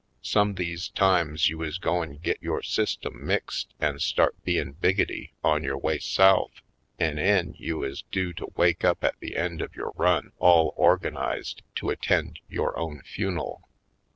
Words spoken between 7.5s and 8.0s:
you